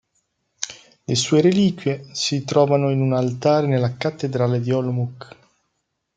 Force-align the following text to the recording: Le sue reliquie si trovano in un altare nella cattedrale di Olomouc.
Le 1.03 1.13
sue 1.13 1.41
reliquie 1.41 2.07
si 2.13 2.43
trovano 2.43 2.89
in 2.89 3.01
un 3.01 3.13
altare 3.13 3.67
nella 3.67 3.97
cattedrale 3.97 4.59
di 4.59 4.71
Olomouc. 4.71 5.35